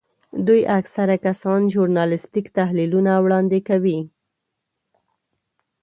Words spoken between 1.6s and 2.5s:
ژورنالیستیک